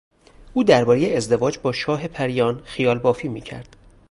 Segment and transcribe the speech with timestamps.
[0.53, 3.75] او دربارهی ازدواج با شاه پریان خیالبافی میکرد.